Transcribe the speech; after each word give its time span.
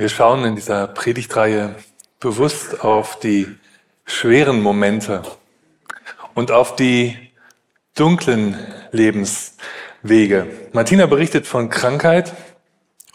Wir 0.00 0.08
schauen 0.08 0.46
in 0.46 0.56
dieser 0.56 0.86
Predigtreihe 0.86 1.74
bewusst 2.20 2.82
auf 2.82 3.18
die 3.18 3.46
schweren 4.06 4.62
Momente 4.62 5.20
und 6.32 6.50
auf 6.50 6.74
die 6.74 7.18
dunklen 7.94 8.58
Lebenswege. 8.92 10.46
Martina 10.72 11.04
berichtet 11.04 11.46
von 11.46 11.68
Krankheit 11.68 12.32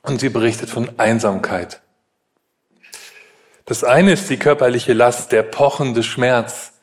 und 0.04 0.20
sie 0.20 0.30
berichtet 0.30 0.70
von 0.70 1.00
Einsamkeit. 1.00 1.82
Das 3.66 3.84
eine 3.84 4.12
ist 4.12 4.30
die 4.30 4.38
körperliche 4.38 4.94
Last, 4.94 5.32
der 5.32 5.42
pochende 5.42 6.04
Schmerz, 6.04 6.74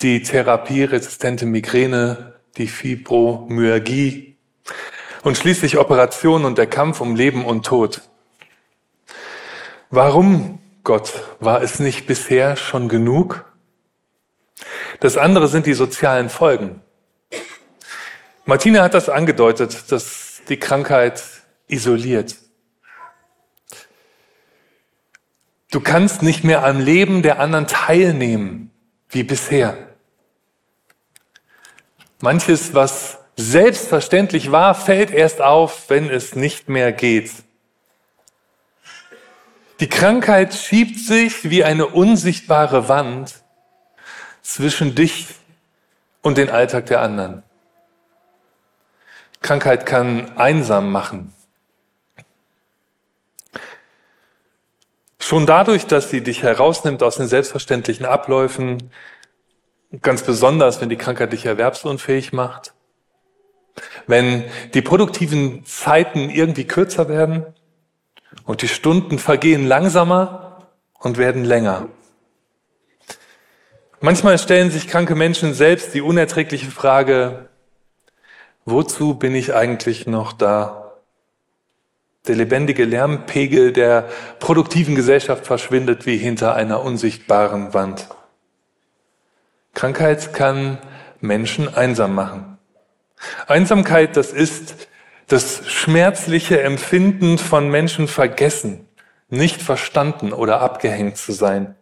die 0.00 0.22
therapieresistente 0.22 1.44
Migräne, 1.44 2.34
die 2.56 2.68
Fibromyalgie 2.68 4.36
und 5.24 5.36
schließlich 5.36 5.76
Operationen 5.76 6.44
und 6.44 6.56
der 6.56 6.68
Kampf 6.68 7.00
um 7.00 7.16
Leben 7.16 7.44
und 7.44 7.66
Tod. 7.66 8.02
Warum, 9.92 10.60
Gott, 10.84 11.12
war 11.40 11.62
es 11.62 11.80
nicht 11.80 12.06
bisher 12.06 12.54
schon 12.54 12.88
genug? 12.88 13.44
Das 15.00 15.16
andere 15.16 15.48
sind 15.48 15.66
die 15.66 15.74
sozialen 15.74 16.28
Folgen. 16.28 16.80
Martina 18.44 18.84
hat 18.84 18.94
das 18.94 19.08
angedeutet, 19.08 19.90
dass 19.90 20.42
die 20.48 20.58
Krankheit 20.58 21.22
isoliert. 21.66 22.36
Du 25.72 25.80
kannst 25.80 26.22
nicht 26.22 26.44
mehr 26.44 26.64
am 26.64 26.78
Leben 26.78 27.22
der 27.22 27.40
anderen 27.40 27.66
teilnehmen 27.66 28.70
wie 29.08 29.24
bisher. 29.24 29.76
Manches, 32.20 32.74
was 32.74 33.18
selbstverständlich 33.36 34.52
war, 34.52 34.76
fällt 34.76 35.10
erst 35.10 35.40
auf, 35.40 35.90
wenn 35.90 36.08
es 36.08 36.36
nicht 36.36 36.68
mehr 36.68 36.92
geht. 36.92 37.32
Die 39.80 39.88
Krankheit 39.88 40.52
schiebt 40.52 40.98
sich 40.98 41.48
wie 41.48 41.64
eine 41.64 41.86
unsichtbare 41.86 42.88
Wand 42.90 43.34
zwischen 44.42 44.94
dich 44.94 45.28
und 46.20 46.36
den 46.36 46.50
Alltag 46.50 46.84
der 46.86 47.00
anderen. 47.00 47.42
Krankheit 49.40 49.86
kann 49.86 50.36
einsam 50.36 50.92
machen. 50.92 51.32
Schon 55.18 55.46
dadurch, 55.46 55.86
dass 55.86 56.10
sie 56.10 56.22
dich 56.22 56.42
herausnimmt 56.42 57.02
aus 57.02 57.16
den 57.16 57.26
selbstverständlichen 57.26 58.04
Abläufen, 58.04 58.90
ganz 60.02 60.22
besonders, 60.22 60.82
wenn 60.82 60.90
die 60.90 60.96
Krankheit 60.96 61.32
dich 61.32 61.46
erwerbsunfähig 61.46 62.34
macht, 62.34 62.74
wenn 64.06 64.44
die 64.74 64.82
produktiven 64.82 65.64
Zeiten 65.64 66.28
irgendwie 66.28 66.66
kürzer 66.66 67.08
werden 67.08 67.46
und 68.44 68.62
die 68.62 68.68
Stunden 68.68 69.18
vergehen 69.18 69.66
langsamer 69.66 70.66
und 70.98 71.18
werden 71.18 71.44
länger. 71.44 71.88
Manchmal 74.00 74.38
stellen 74.38 74.70
sich 74.70 74.88
kranke 74.88 75.14
Menschen 75.14 75.52
selbst 75.52 75.92
die 75.92 76.00
unerträgliche 76.00 76.70
Frage, 76.70 77.50
wozu 78.64 79.14
bin 79.14 79.34
ich 79.34 79.54
eigentlich 79.54 80.06
noch 80.06 80.32
da? 80.32 80.94
Der 82.26 82.36
lebendige 82.36 82.84
Lärmpegel 82.84 83.72
der 83.72 84.08
produktiven 84.38 84.94
Gesellschaft 84.94 85.46
verschwindet 85.46 86.06
wie 86.06 86.16
hinter 86.16 86.54
einer 86.54 86.82
unsichtbaren 86.82 87.74
Wand. 87.74 88.08
Krankheit 89.74 90.32
kann 90.34 90.78
Menschen 91.20 91.72
einsam 91.72 92.14
machen. 92.14 92.58
Einsamkeit, 93.46 94.16
das 94.16 94.32
ist 94.32 94.79
das 95.30 95.68
schmerzliche 95.70 96.60
Empfinden 96.60 97.38
von 97.38 97.70
Menschen 97.70 98.08
vergessen, 98.08 98.88
nicht 99.28 99.62
verstanden 99.62 100.32
oder 100.32 100.60
abgehängt 100.60 101.16
zu 101.16 101.30
sein. 101.32 101.76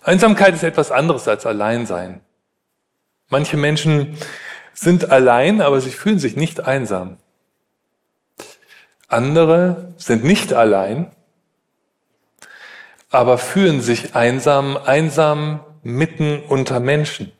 Einsamkeit 0.00 0.54
ist 0.54 0.62
etwas 0.62 0.90
anderes 0.90 1.28
als 1.28 1.44
Alleinsein. 1.44 2.22
Manche 3.28 3.58
Menschen 3.58 4.16
sind 4.72 5.10
allein, 5.10 5.60
aber 5.60 5.82
sie 5.82 5.90
fühlen 5.90 6.18
sich 6.18 6.34
nicht 6.34 6.64
einsam. 6.64 7.18
Andere 9.08 9.92
sind 9.98 10.24
nicht 10.24 10.54
allein, 10.54 11.10
aber 13.10 13.36
fühlen 13.36 13.82
sich 13.82 14.14
einsam, 14.14 14.78
einsam 14.78 15.60
mitten 15.82 16.40
unter 16.40 16.80
Menschen. 16.80 17.32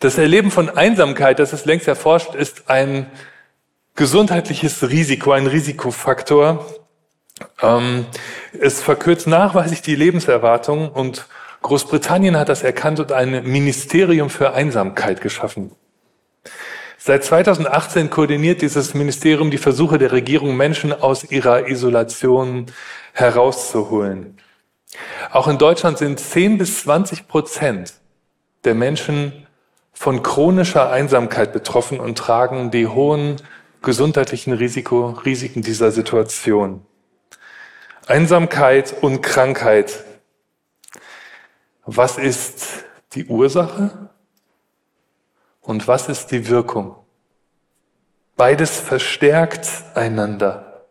Das 0.00 0.16
Erleben 0.16 0.52
von 0.52 0.70
Einsamkeit, 0.70 1.40
das 1.40 1.52
ist 1.52 1.66
längst 1.66 1.88
erforscht, 1.88 2.36
ist 2.36 2.70
ein 2.70 3.10
gesundheitliches 3.96 4.88
Risiko, 4.88 5.32
ein 5.32 5.48
Risikofaktor. 5.48 6.64
Ähm, 7.60 8.06
es 8.60 8.80
verkürzt 8.80 9.26
nachweislich 9.26 9.82
die 9.82 9.96
Lebenserwartung 9.96 10.88
und 10.90 11.26
Großbritannien 11.62 12.36
hat 12.36 12.48
das 12.48 12.62
erkannt 12.62 13.00
und 13.00 13.10
ein 13.10 13.42
Ministerium 13.42 14.30
für 14.30 14.52
Einsamkeit 14.52 15.20
geschaffen. 15.20 15.72
Seit 16.96 17.24
2018 17.24 18.08
koordiniert 18.08 18.62
dieses 18.62 18.94
Ministerium 18.94 19.50
die 19.50 19.58
Versuche 19.58 19.98
der 19.98 20.12
Regierung, 20.12 20.56
Menschen 20.56 20.92
aus 20.92 21.24
ihrer 21.24 21.66
Isolation 21.66 22.66
herauszuholen. 23.14 24.38
Auch 25.32 25.48
in 25.48 25.58
Deutschland 25.58 25.98
sind 25.98 26.20
10 26.20 26.58
bis 26.58 26.82
20 26.82 27.26
Prozent 27.26 27.94
der 28.64 28.76
Menschen 28.76 29.47
von 29.98 30.22
chronischer 30.22 30.92
Einsamkeit 30.92 31.52
betroffen 31.52 31.98
und 31.98 32.16
tragen 32.16 32.70
die 32.70 32.86
hohen 32.86 33.34
gesundheitlichen 33.82 34.52
Risiko, 34.52 35.08
Risiken 35.08 35.62
dieser 35.62 35.90
Situation. 35.90 36.86
Einsamkeit 38.06 38.94
und 39.02 39.22
Krankheit. 39.22 40.04
Was 41.84 42.16
ist 42.16 42.84
die 43.14 43.26
Ursache? 43.26 44.10
Und 45.62 45.88
was 45.88 46.08
ist 46.08 46.30
die 46.30 46.48
Wirkung? 46.48 46.94
Beides 48.36 48.78
verstärkt 48.78 49.68
einander. 49.96 50.84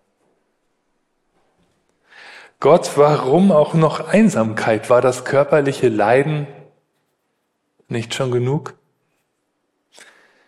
Gott, 2.59 2.97
warum 2.97 3.53
auch 3.53 3.74
noch 3.74 4.09
Einsamkeit? 4.09 4.89
War 4.89 5.00
das 5.00 5.24
körperliche 5.24 5.88
Leiden 5.88 6.45
nicht 7.88 8.13
schon 8.13 8.31
genug? 8.31 8.77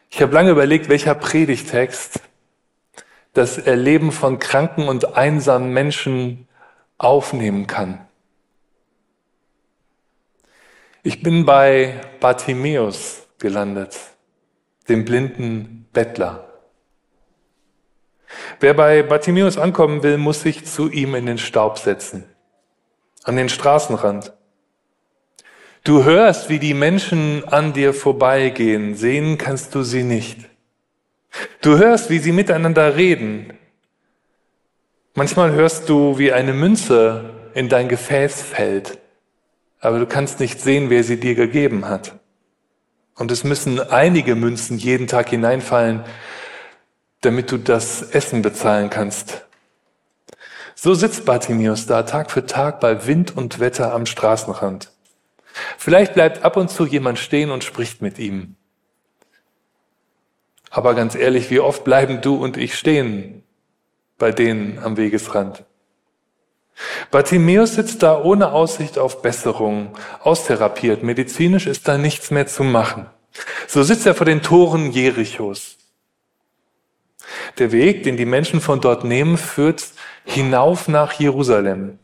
Ich 0.10 0.22
habe 0.22 0.34
lange 0.34 0.52
überlegt, 0.52 0.90
welcher 0.90 1.16
Predigtext 1.16 2.22
das 3.34 3.58
Erleben 3.58 4.12
von 4.12 4.40
kranken 4.40 4.88
und 4.88 5.16
einsamen 5.16 5.72
Menschen 5.72 6.48
aufnehmen 6.98 7.68
kann. 7.68 8.06
Ich 11.04 11.24
bin 11.24 11.46
bei 11.46 12.02
Bartimäus 12.20 13.28
gelandet 13.38 13.98
dem 14.90 15.06
blinden 15.06 15.88
Bettler. 15.94 16.46
Wer 18.60 18.74
bei 18.74 19.04
Bartimäus 19.04 19.58
ankommen 19.58 20.04
will, 20.04 20.18
muss 20.18 20.42
sich 20.42 20.66
zu 20.66 20.90
ihm 20.90 21.16
in 21.16 21.26
den 21.26 21.38
Staub 21.38 21.78
setzen, 21.78 22.26
an 23.24 23.38
den 23.38 23.50
Straßenrand. 23.50 24.34
Du 25.84 26.04
hörst, 26.04 26.50
wie 26.50 26.60
die 26.60 26.74
Menschen 26.74 27.48
an 27.48 27.74
dir 27.74 27.94
vorbeigehen, 27.94 28.96
sehen 28.96 29.38
kannst 29.38 29.74
du 29.76 29.84
sie 29.84 30.04
nicht. 30.04 30.38
Du 31.62 31.78
hörst, 31.78 32.10
wie 32.10 32.20
sie 32.20 32.32
miteinander 32.32 32.96
reden. 32.96 33.54
Manchmal 35.14 35.52
hörst 35.52 35.90
du, 35.90 36.18
wie 36.18 36.34
eine 36.34 36.54
Münze 36.54 37.30
in 37.54 37.70
dein 37.70 37.88
Gefäß 37.88 38.42
fällt, 38.42 39.00
aber 39.80 40.00
du 40.00 40.06
kannst 40.06 40.40
nicht 40.40 40.60
sehen, 40.60 40.90
wer 40.90 41.04
sie 41.04 41.20
dir 41.20 41.36
gegeben 41.36 41.88
hat. 41.88 42.14
Und 43.16 43.32
es 43.32 43.44
müssen 43.44 43.80
einige 43.80 44.36
Münzen 44.36 44.78
jeden 44.78 45.08
Tag 45.08 45.30
hineinfallen, 45.30 46.04
damit 47.22 47.52
du 47.52 47.58
das 47.58 48.02
Essen 48.02 48.42
bezahlen 48.42 48.90
kannst. 48.90 49.46
So 50.76 50.94
sitzt 50.94 51.26
Bartimäus 51.26 51.86
da 51.86 52.04
Tag 52.04 52.32
für 52.32 52.46
Tag 52.46 52.80
bei 52.80 53.06
Wind 53.06 53.36
und 53.36 53.60
Wetter 53.60 53.94
am 53.94 54.06
Straßenrand. 54.06 54.92
Vielleicht 55.78 56.14
bleibt 56.14 56.44
ab 56.44 56.58
und 56.58 56.70
zu 56.70 56.86
jemand 56.86 57.20
stehen 57.20 57.52
und 57.52 57.64
spricht 57.64 58.02
mit 58.02 58.20
ihm. 58.20 58.56
Aber 60.70 60.94
ganz 60.94 61.16
ehrlich, 61.16 61.50
wie 61.50 61.60
oft 61.60 61.84
bleiben 61.84 62.22
du 62.22 62.36
und 62.36 62.58
ich 62.58 62.78
stehen 62.78 63.44
bei 64.18 64.32
denen 64.32 64.80
am 64.80 64.98
Wegesrand? 64.98 65.64
Bartimäus 67.12 67.76
sitzt 67.76 68.04
da 68.04 68.22
ohne 68.22 68.52
Aussicht 68.52 68.98
auf 68.98 69.22
Besserung, 69.22 69.98
austherapiert. 70.22 71.04
Medizinisch 71.04 71.68
ist 71.68 71.88
da 71.88 71.98
nichts 71.98 72.32
mehr 72.32 72.48
zu 72.48 72.64
machen. 72.64 73.08
So 73.68 73.84
sitzt 73.84 74.06
er 74.06 74.16
vor 74.16 74.26
den 74.26 74.42
Toren 74.42 74.92
Jerichos. 74.92 75.78
Der 77.58 77.72
Weg, 77.72 78.04
den 78.04 78.18
die 78.18 78.26
Menschen 78.26 78.62
von 78.62 78.82
dort 78.82 79.04
nehmen, 79.04 79.38
führt 79.38 79.86
hinauf 80.24 80.88
nach 80.88 81.14
Jerusalem. 81.14 82.00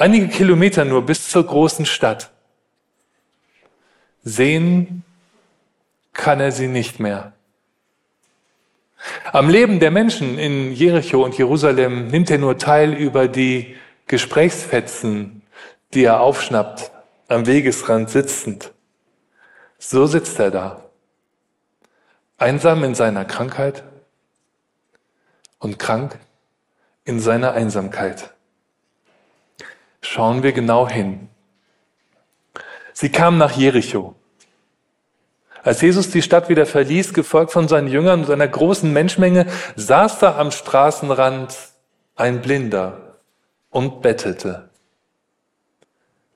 Einige 0.00 0.28
Kilometer 0.28 0.86
nur 0.86 1.04
bis 1.04 1.28
zur 1.28 1.46
großen 1.46 1.84
Stadt. 1.84 2.30
Sehen 4.22 5.04
kann 6.14 6.40
er 6.40 6.52
sie 6.52 6.68
nicht 6.68 7.00
mehr. 7.00 7.34
Am 9.30 9.50
Leben 9.50 9.78
der 9.78 9.90
Menschen 9.90 10.38
in 10.38 10.72
Jericho 10.72 11.22
und 11.22 11.36
Jerusalem 11.36 12.06
nimmt 12.06 12.30
er 12.30 12.38
nur 12.38 12.56
teil 12.56 12.94
über 12.94 13.28
die 13.28 13.76
Gesprächsfetzen, 14.06 15.42
die 15.92 16.04
er 16.04 16.20
aufschnappt, 16.20 16.90
am 17.28 17.44
Wegesrand 17.44 18.08
sitzend. 18.08 18.72
So 19.78 20.06
sitzt 20.06 20.38
er 20.38 20.50
da, 20.50 20.84
einsam 22.38 22.84
in 22.84 22.94
seiner 22.94 23.26
Krankheit 23.26 23.84
und 25.58 25.78
krank 25.78 26.18
in 27.04 27.20
seiner 27.20 27.52
Einsamkeit. 27.52 28.32
Schauen 30.00 30.42
wir 30.42 30.52
genau 30.52 30.88
hin. 30.88 31.28
Sie 32.92 33.10
kamen 33.10 33.38
nach 33.38 33.52
Jericho. 33.52 34.14
Als 35.62 35.82
Jesus 35.82 36.10
die 36.10 36.22
Stadt 36.22 36.48
wieder 36.48 36.66
verließ, 36.66 37.12
gefolgt 37.12 37.52
von 37.52 37.68
seinen 37.68 37.88
Jüngern 37.88 38.24
und 38.24 38.30
einer 38.30 38.48
großen 38.48 38.92
Menschmenge, 38.92 39.46
saß 39.76 40.18
da 40.18 40.38
am 40.38 40.50
Straßenrand 40.50 41.54
ein 42.16 42.40
Blinder 42.40 43.16
und 43.68 44.00
bettelte. 44.00 44.70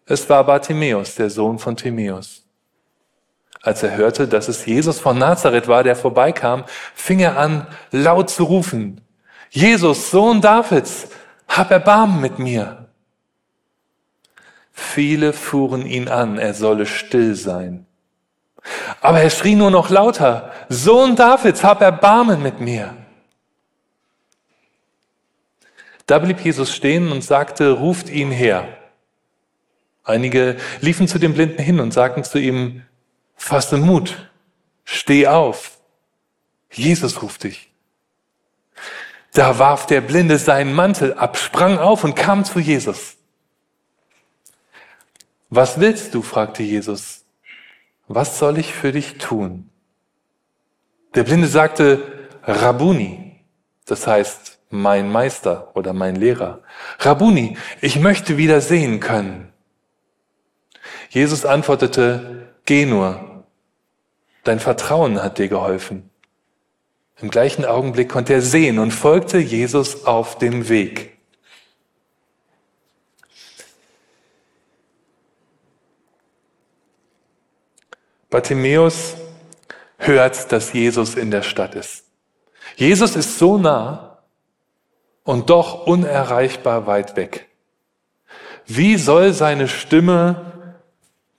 Es 0.06 0.28
war 0.28 0.44
Bartimäus, 0.44 1.14
der 1.14 1.30
Sohn 1.30 1.58
von 1.58 1.76
Timäus. 1.76 2.42
Als 3.62 3.82
er 3.82 3.96
hörte, 3.96 4.28
dass 4.28 4.48
es 4.48 4.66
Jesus 4.66 5.00
von 5.00 5.16
Nazareth 5.16 5.68
war, 5.68 5.82
der 5.82 5.96
vorbeikam, 5.96 6.64
fing 6.94 7.20
er 7.20 7.38
an, 7.38 7.66
laut 7.90 8.28
zu 8.28 8.44
rufen, 8.44 9.00
Jesus, 9.48 10.10
Sohn 10.10 10.42
Davids, 10.42 11.08
hab 11.48 11.70
Erbarmen 11.70 12.20
mit 12.20 12.38
mir. 12.38 12.83
Viele 14.76 15.32
fuhren 15.32 15.86
ihn 15.86 16.08
an, 16.08 16.36
er 16.36 16.52
solle 16.52 16.84
still 16.84 17.36
sein. 17.36 17.86
Aber 19.00 19.20
er 19.20 19.30
schrie 19.30 19.54
nur 19.54 19.70
noch 19.70 19.88
lauter, 19.88 20.52
Sohn 20.68 21.14
Davids, 21.14 21.62
hab 21.62 21.80
Erbarmen 21.80 22.42
mit 22.42 22.60
mir. 22.60 22.96
Da 26.06 26.18
blieb 26.18 26.40
Jesus 26.40 26.74
stehen 26.74 27.12
und 27.12 27.22
sagte, 27.22 27.70
ruft 27.70 28.10
ihn 28.10 28.32
her. 28.32 28.66
Einige 30.02 30.56
liefen 30.80 31.06
zu 31.06 31.18
dem 31.18 31.34
Blinden 31.34 31.62
hin 31.62 31.78
und 31.78 31.94
sagten 31.94 32.24
zu 32.24 32.38
ihm, 32.38 32.82
fasse 33.36 33.76
Mut, 33.76 34.28
steh 34.84 35.28
auf. 35.28 35.78
Jesus 36.70 37.22
ruft 37.22 37.44
dich. 37.44 37.70
Da 39.34 39.58
warf 39.60 39.86
der 39.86 40.00
Blinde 40.00 40.38
seinen 40.38 40.74
Mantel 40.74 41.14
ab, 41.14 41.38
sprang 41.38 41.78
auf 41.78 42.02
und 42.02 42.16
kam 42.16 42.44
zu 42.44 42.58
Jesus. 42.58 43.16
Was 45.54 45.78
willst 45.78 46.12
du? 46.14 46.22
fragte 46.22 46.64
Jesus. 46.64 47.24
Was 48.08 48.40
soll 48.40 48.58
ich 48.58 48.74
für 48.74 48.90
dich 48.90 49.18
tun? 49.18 49.70
Der 51.14 51.22
Blinde 51.22 51.46
sagte, 51.46 52.02
Rabuni, 52.42 53.40
das 53.86 54.08
heißt 54.08 54.58
mein 54.70 55.12
Meister 55.12 55.70
oder 55.76 55.92
mein 55.92 56.16
Lehrer. 56.16 56.62
Rabuni, 56.98 57.56
ich 57.80 58.00
möchte 58.00 58.36
wieder 58.36 58.60
sehen 58.60 58.98
können. 58.98 59.52
Jesus 61.08 61.44
antwortete, 61.44 62.48
geh 62.64 62.84
nur, 62.84 63.44
dein 64.42 64.58
Vertrauen 64.58 65.22
hat 65.22 65.38
dir 65.38 65.46
geholfen. 65.46 66.10
Im 67.20 67.30
gleichen 67.30 67.64
Augenblick 67.64 68.08
konnte 68.08 68.32
er 68.32 68.42
sehen 68.42 68.80
und 68.80 68.90
folgte 68.90 69.38
Jesus 69.38 70.04
auf 70.04 70.36
dem 70.36 70.68
Weg. 70.68 71.13
Bartimäus 78.34 79.14
hört, 79.96 80.50
dass 80.50 80.72
Jesus 80.72 81.14
in 81.14 81.30
der 81.30 81.42
Stadt 81.42 81.76
ist. 81.76 82.02
Jesus 82.74 83.14
ist 83.14 83.38
so 83.38 83.58
nah 83.58 84.18
und 85.22 85.50
doch 85.50 85.86
unerreichbar 85.86 86.88
weit 86.88 87.14
weg. 87.14 87.46
Wie 88.66 88.96
soll 88.96 89.32
seine 89.34 89.68
Stimme 89.68 90.74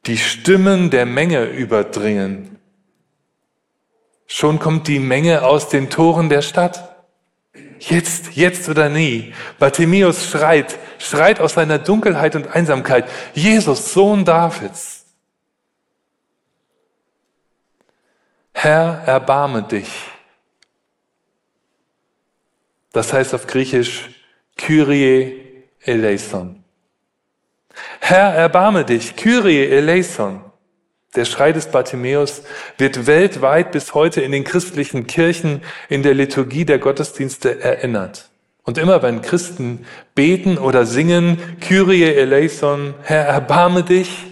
die 0.06 0.18
Stimmen 0.18 0.90
der 0.90 1.06
Menge 1.06 1.44
überdringen? 1.44 2.60
Schon 4.26 4.58
kommt 4.60 4.88
die 4.88 5.00
Menge 5.00 5.44
aus 5.44 5.68
den 5.68 5.90
Toren 5.90 6.30
der 6.30 6.42
Stadt. 6.42 6.96
Jetzt, 7.78 8.38
jetzt 8.38 8.70
oder 8.70 8.88
nie. 8.88 9.34
Bartimäus 9.60 10.30
schreit, 10.30 10.80
schreit 11.00 11.42
aus 11.42 11.56
seiner 11.56 11.78
Dunkelheit 11.78 12.38
und 12.38 12.56
Einsamkeit. 12.56 13.10
Jesus, 13.34 13.92
Sohn 13.92 14.24
Davids. 14.24 14.95
Herr, 18.66 19.04
erbarme 19.06 19.62
dich. 19.62 19.92
Das 22.94 23.14
heißt 23.14 23.36
auf 23.36 23.46
Griechisch 23.46 24.10
Kyrie 24.58 25.44
eleison. 25.82 26.64
Herr, 28.00 28.34
erbarme 28.34 28.84
dich, 28.84 29.16
Kyrie 29.16 29.68
eleison. 29.68 30.42
Der 31.16 31.26
Schrei 31.26 31.52
des 31.52 31.68
Bartimäus 31.68 32.42
wird 32.80 33.06
weltweit 33.06 33.72
bis 33.72 33.94
heute 33.94 34.22
in 34.22 34.32
den 34.32 34.44
christlichen 34.44 35.06
Kirchen 35.06 35.62
in 35.88 36.02
der 36.02 36.16
Liturgie 36.16 36.66
der 36.66 36.80
Gottesdienste 36.80 37.62
erinnert. 37.62 38.32
Und 38.64 38.80
immer 38.80 39.04
wenn 39.04 39.22
Christen 39.22 39.86
beten 40.16 40.58
oder 40.58 40.88
singen, 40.88 41.38
Kyrie 41.62 42.16
eleison, 42.16 42.96
Herr, 43.04 43.26
erbarme 43.26 43.84
dich, 43.84 44.26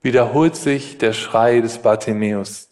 wiederholt 0.00 0.56
sich 0.56 0.96
der 0.96 1.12
Schrei 1.12 1.60
des 1.60 1.76
Bartimäus. 1.76 2.69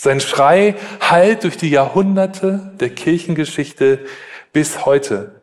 Sein 0.00 0.20
Schrei 0.20 0.76
hallt 1.00 1.42
durch 1.42 1.56
die 1.56 1.70
Jahrhunderte 1.70 2.72
der 2.78 2.90
Kirchengeschichte 2.90 4.06
bis 4.52 4.86
heute. 4.86 5.42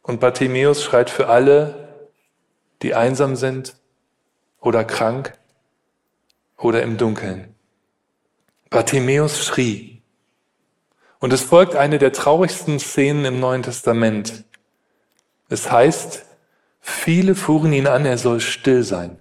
Und 0.00 0.20
Bartimäus 0.20 0.82
schreit 0.82 1.10
für 1.10 1.28
alle, 1.28 2.06
die 2.80 2.94
einsam 2.94 3.36
sind 3.36 3.74
oder 4.62 4.84
krank 4.84 5.34
oder 6.56 6.82
im 6.82 6.96
Dunkeln. 6.96 7.54
Bartimäus 8.70 9.44
schrie. 9.44 10.00
Und 11.18 11.34
es 11.34 11.42
folgt 11.42 11.74
eine 11.74 11.98
der 11.98 12.14
traurigsten 12.14 12.78
Szenen 12.78 13.26
im 13.26 13.38
Neuen 13.38 13.64
Testament. 13.64 14.44
Es 15.50 15.70
heißt, 15.70 16.24
viele 16.80 17.34
fuhren 17.34 17.74
ihn 17.74 17.86
an, 17.86 18.06
er 18.06 18.16
soll 18.16 18.40
still 18.40 18.82
sein. 18.82 19.20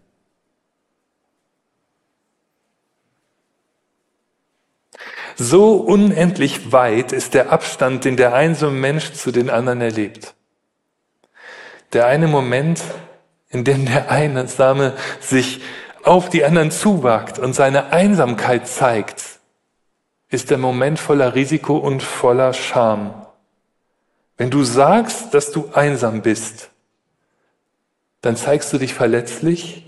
So 5.40 5.76
unendlich 5.76 6.72
weit 6.72 7.12
ist 7.12 7.36
der 7.36 7.52
Abstand, 7.52 8.06
den 8.06 8.18
der 8.18 8.34
einsame 8.34 8.74
Mensch 8.74 9.14
zu 9.14 9.32
den 9.32 9.52
anderen 9.52 9.82
erlebt. 9.82 10.34
Der 11.94 12.08
eine 12.08 12.28
Moment, 12.28 12.82
in 13.50 13.64
dem 13.64 13.86
der 13.86 14.10
Einsame 14.10 14.94
sich 15.20 15.62
auf 16.04 16.30
die 16.30 16.44
anderen 16.44 16.72
zuwagt 16.72 17.38
und 17.38 17.54
seine 17.54 17.92
Einsamkeit 17.92 18.68
zeigt, 18.68 19.24
ist 20.30 20.50
der 20.50 20.58
Moment 20.58 21.00
voller 21.00 21.36
Risiko 21.36 21.78
und 21.78 22.02
voller 22.02 22.54
Scham. 22.54 23.14
Wenn 24.38 24.50
du 24.50 24.64
sagst, 24.64 25.36
dass 25.36 25.52
du 25.52 25.70
einsam 25.74 26.24
bist, 26.24 26.72
dann 28.22 28.36
zeigst 28.36 28.74
du 28.74 28.80
dich 28.80 28.96
verletzlich 28.96 29.86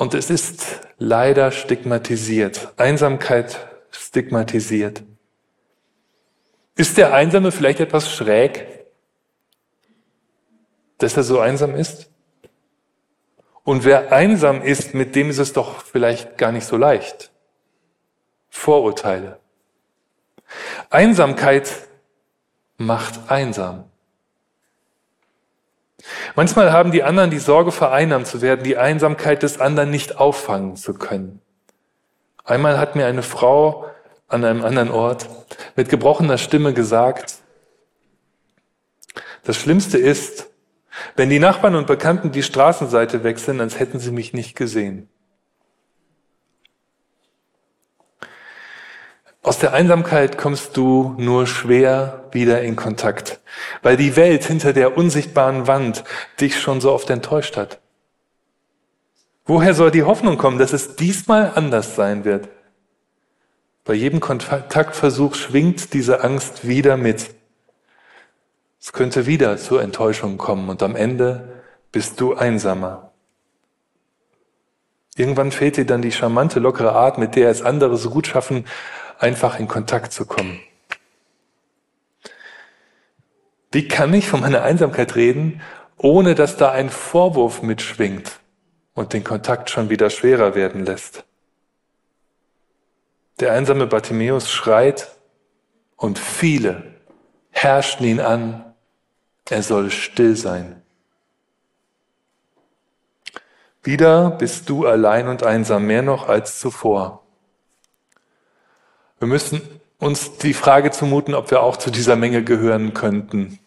und 0.00 0.14
es 0.14 0.30
ist 0.30 0.80
leider 0.96 1.52
stigmatisiert. 1.52 2.72
Einsamkeit 2.78 3.68
stigmatisiert. 3.90 5.02
Ist 6.74 6.96
der 6.96 7.12
Einsame 7.12 7.52
vielleicht 7.52 7.80
etwas 7.80 8.10
schräg, 8.10 8.86
dass 10.96 11.18
er 11.18 11.22
so 11.22 11.38
einsam 11.38 11.74
ist? 11.74 12.08
Und 13.62 13.84
wer 13.84 14.10
einsam 14.10 14.62
ist, 14.62 14.94
mit 14.94 15.14
dem 15.14 15.28
ist 15.28 15.36
es 15.36 15.52
doch 15.52 15.82
vielleicht 15.82 16.38
gar 16.38 16.50
nicht 16.50 16.64
so 16.64 16.78
leicht. 16.78 17.30
Vorurteile. 18.48 19.38
Einsamkeit 20.88 21.70
macht 22.78 23.30
einsam. 23.30 23.89
Manchmal 26.34 26.72
haben 26.72 26.92
die 26.92 27.02
anderen 27.02 27.30
die 27.30 27.38
Sorge, 27.38 27.72
vereinnahmt 27.72 28.26
zu 28.26 28.40
werden, 28.42 28.62
die 28.62 28.76
Einsamkeit 28.76 29.42
des 29.42 29.60
anderen 29.60 29.90
nicht 29.90 30.16
auffangen 30.16 30.76
zu 30.76 30.94
können. 30.94 31.40
Einmal 32.44 32.78
hat 32.78 32.96
mir 32.96 33.06
eine 33.06 33.22
Frau 33.22 33.86
an 34.28 34.44
einem 34.44 34.64
anderen 34.64 34.90
Ort 34.90 35.28
mit 35.76 35.88
gebrochener 35.88 36.38
Stimme 36.38 36.72
gesagt, 36.72 37.36
das 39.44 39.56
Schlimmste 39.56 39.98
ist, 39.98 40.48
wenn 41.16 41.30
die 41.30 41.38
Nachbarn 41.38 41.74
und 41.74 41.86
Bekannten 41.86 42.30
die 42.30 42.42
Straßenseite 42.42 43.24
wechseln, 43.24 43.60
als 43.60 43.78
hätten 43.78 43.98
sie 43.98 44.10
mich 44.10 44.32
nicht 44.32 44.56
gesehen. 44.56 45.08
Aus 49.42 49.58
der 49.58 49.72
Einsamkeit 49.72 50.36
kommst 50.36 50.76
du 50.76 51.14
nur 51.16 51.46
schwer 51.46 52.24
wieder 52.30 52.60
in 52.60 52.76
Kontakt, 52.76 53.40
weil 53.82 53.96
die 53.96 54.14
Welt 54.14 54.44
hinter 54.44 54.74
der 54.74 54.98
unsichtbaren 54.98 55.66
Wand 55.66 56.04
dich 56.40 56.60
schon 56.60 56.82
so 56.82 56.92
oft 56.92 57.08
enttäuscht 57.08 57.56
hat. 57.56 57.80
Woher 59.46 59.72
soll 59.72 59.90
die 59.90 60.02
Hoffnung 60.02 60.36
kommen, 60.36 60.58
dass 60.58 60.74
es 60.74 60.94
diesmal 60.94 61.52
anders 61.54 61.96
sein 61.96 62.26
wird? 62.26 62.48
Bei 63.84 63.94
jedem 63.94 64.20
Kontaktversuch 64.20 65.34
schwingt 65.34 65.94
diese 65.94 66.22
Angst 66.22 66.68
wieder 66.68 66.98
mit. 66.98 67.34
Es 68.78 68.92
könnte 68.92 69.26
wieder 69.26 69.56
zur 69.56 69.82
Enttäuschung 69.82 70.36
kommen 70.36 70.68
und 70.68 70.82
am 70.82 70.94
Ende 70.94 71.62
bist 71.92 72.20
du 72.20 72.34
einsamer. 72.34 73.10
Irgendwann 75.16 75.50
fehlt 75.50 75.78
dir 75.78 75.86
dann 75.86 76.02
die 76.02 76.12
charmante, 76.12 76.60
lockere 76.60 76.92
Art, 76.92 77.18
mit 77.18 77.36
der 77.36 77.50
es 77.50 77.62
andere 77.62 77.96
so 77.96 78.10
gut 78.10 78.26
schaffen, 78.26 78.66
einfach 79.20 79.60
in 79.60 79.68
Kontakt 79.68 80.12
zu 80.12 80.26
kommen. 80.26 80.60
Wie 83.70 83.86
kann 83.86 84.12
ich 84.14 84.26
von 84.28 84.40
meiner 84.40 84.62
Einsamkeit 84.62 85.14
reden, 85.14 85.62
ohne 85.96 86.34
dass 86.34 86.56
da 86.56 86.72
ein 86.72 86.90
Vorwurf 86.90 87.62
mitschwingt 87.62 88.40
und 88.94 89.12
den 89.12 89.22
Kontakt 89.22 89.70
schon 89.70 89.90
wieder 89.90 90.10
schwerer 90.10 90.54
werden 90.54 90.84
lässt? 90.84 91.24
Der 93.38 93.52
einsame 93.52 93.86
Bartimäus 93.86 94.50
schreit 94.50 95.08
und 95.96 96.18
viele 96.18 96.94
herrschten 97.50 98.06
ihn 98.06 98.20
an, 98.20 98.74
er 99.48 99.62
soll 99.62 99.90
still 99.90 100.36
sein. 100.36 100.82
Wieder 103.82 104.30
bist 104.30 104.68
du 104.68 104.86
allein 104.86 105.28
und 105.28 105.42
einsam, 105.42 105.86
mehr 105.86 106.02
noch 106.02 106.28
als 106.28 106.58
zuvor. 106.60 107.24
Wir 109.20 109.28
müssen 109.28 109.60
uns 109.98 110.38
die 110.38 110.54
Frage 110.54 110.90
zumuten, 110.90 111.34
ob 111.34 111.50
wir 111.50 111.62
auch 111.62 111.76
zu 111.76 111.90
dieser 111.90 112.16
Menge 112.16 112.42
gehören 112.42 112.94
könnten. 112.94 113.58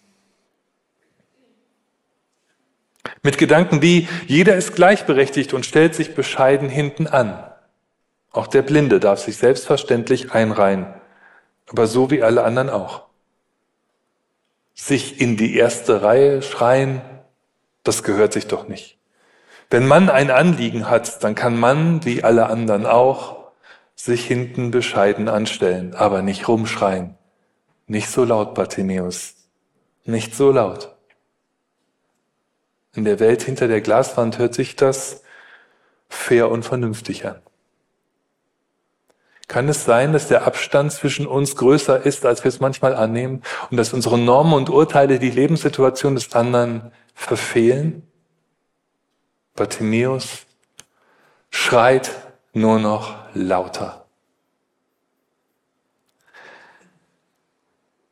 Mit 3.21 3.37
Gedanken 3.37 3.83
wie, 3.83 4.07
jeder 4.25 4.55
ist 4.55 4.75
gleichberechtigt 4.75 5.53
und 5.53 5.65
stellt 5.65 5.93
sich 5.93 6.15
bescheiden 6.15 6.69
hinten 6.69 7.05
an. 7.05 7.43
Auch 8.31 8.47
der 8.47 8.63
Blinde 8.63 8.99
darf 8.99 9.19
sich 9.19 9.37
selbstverständlich 9.37 10.31
einreihen, 10.31 10.87
aber 11.69 11.85
so 11.85 12.09
wie 12.09 12.23
alle 12.23 12.43
anderen 12.43 12.71
auch. 12.71 13.03
Sich 14.73 15.21
in 15.21 15.37
die 15.37 15.55
erste 15.55 16.01
Reihe 16.01 16.41
schreien, 16.41 17.01
das 17.83 18.01
gehört 18.01 18.33
sich 18.33 18.47
doch 18.47 18.67
nicht. 18.67 18.97
Wenn 19.69 19.87
man 19.87 20.09
ein 20.09 20.31
Anliegen 20.31 20.89
hat, 20.89 21.23
dann 21.23 21.35
kann 21.35 21.59
man, 21.59 22.03
wie 22.05 22.23
alle 22.23 22.47
anderen 22.47 22.87
auch, 22.87 23.42
sich 23.95 24.25
hinten 24.25 24.71
bescheiden 24.71 25.29
anstellen, 25.29 25.93
aber 25.93 26.21
nicht 26.21 26.47
rumschreien. 26.47 27.15
Nicht 27.87 28.09
so 28.09 28.23
laut, 28.23 28.53
Bartimäus. 28.53 29.35
Nicht 30.05 30.35
so 30.35 30.51
laut. 30.51 30.95
In 32.95 33.05
der 33.05 33.19
Welt 33.19 33.41
hinter 33.43 33.67
der 33.67 33.81
Glaswand 33.81 34.37
hört 34.37 34.53
sich 34.53 34.75
das 34.75 35.23
fair 36.09 36.51
und 36.51 36.63
vernünftig 36.63 37.25
an. 37.25 37.41
Kann 39.47 39.67
es 39.67 39.85
sein, 39.85 40.13
dass 40.13 40.27
der 40.27 40.47
Abstand 40.47 40.91
zwischen 40.91 41.27
uns 41.27 41.55
größer 41.55 42.05
ist, 42.05 42.25
als 42.25 42.43
wir 42.43 42.49
es 42.49 42.59
manchmal 42.59 42.95
annehmen 42.95 43.43
und 43.69 43.77
dass 43.77 43.93
unsere 43.93 44.17
Normen 44.17 44.53
und 44.53 44.69
Urteile 44.69 45.19
die 45.19 45.31
Lebenssituation 45.31 46.15
des 46.15 46.33
anderen 46.33 46.91
verfehlen? 47.13 48.07
Bartimäus 49.55 50.45
schreit 51.51 52.11
nur 52.53 52.79
noch 52.79 53.15
lauter. 53.33 54.05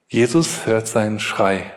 Jesus 0.09 0.65
hört 0.65 0.87
seinen 0.87 1.19
Schrei. 1.19 1.71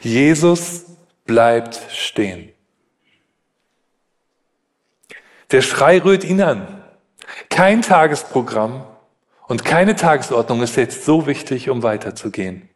Jesus 0.00 0.86
bleibt 1.24 1.80
stehen. 1.92 2.52
Der 5.52 5.62
Schrei 5.62 6.00
rührt 6.00 6.24
ihn 6.24 6.42
an. 6.42 6.82
Kein 7.48 7.82
Tagesprogramm 7.82 8.86
und 9.46 9.64
keine 9.64 9.94
Tagesordnung 9.94 10.62
ist 10.62 10.76
jetzt 10.76 11.04
so 11.04 11.26
wichtig, 11.26 11.70
um 11.70 11.82
weiterzugehen. 11.82 12.68